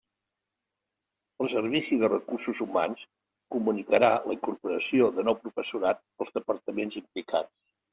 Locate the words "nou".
5.33-5.43